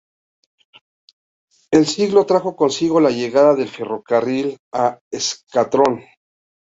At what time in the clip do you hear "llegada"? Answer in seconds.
3.11-3.53